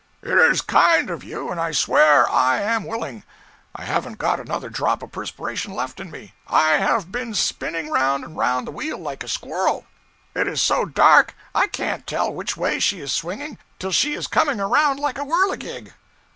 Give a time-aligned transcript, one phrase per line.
[0.23, 3.21] 'It is kind of you, and I swear I am willing.
[3.75, 6.33] I haven't got another drop of perspiration left in me.
[6.47, 9.85] I have been spinning around and around the wheel like a squirrel.
[10.35, 14.25] It is so dark I can't tell which way she is swinging till she is
[14.25, 15.93] coming around like a whirligig.'